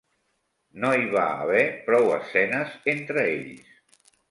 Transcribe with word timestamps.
No 0.85 0.89
hi 0.99 1.05
va 1.11 1.25
haver 1.43 1.61
prou 1.91 2.09
escenes 2.17 2.75
entre 2.97 3.29
ells. 3.37 4.03